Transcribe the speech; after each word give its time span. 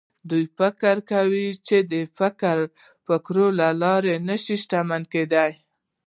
دوی 0.29 0.43
فکر 0.57 0.95
کوي 1.11 1.47
چې 1.67 1.77
د 1.91 1.93
فکري 3.07 3.47
لارې 3.83 4.15
نه 4.27 4.35
شي 4.43 4.55
شتمن 4.63 5.03
کېدای. 5.13 5.51